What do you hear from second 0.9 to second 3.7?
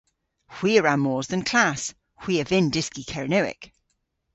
mos dhe'n klass. Hwi a vynn dyski Kernewek.